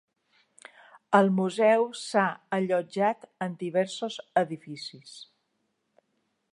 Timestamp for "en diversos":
3.49-4.19